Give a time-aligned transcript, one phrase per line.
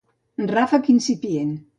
[0.51, 1.53] Ràfec incipient.